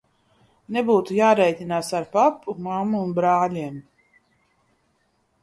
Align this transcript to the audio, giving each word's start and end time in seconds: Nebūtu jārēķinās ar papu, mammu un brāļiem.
Nebūtu 0.77 1.17
jārēķinās 1.17 1.91
ar 1.99 2.07
papu, 2.15 2.57
mammu 2.69 3.03
un 3.09 3.13
brāļiem. 3.21 3.79